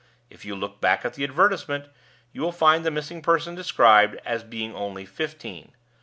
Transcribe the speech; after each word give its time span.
If 0.31 0.45
you 0.45 0.55
look 0.55 0.81
back 0.81 1.05
at 1.05 1.13
the 1.13 1.23
advertisement, 1.23 1.85
you 2.31 2.41
will 2.41 2.51
find 2.51 2.83
the 2.83 2.89
missing 2.89 3.21
person 3.21 3.53
described 3.53 4.19
as 4.25 4.43
being 4.43 4.73
only 4.73 5.05
fifteen. 5.05 5.73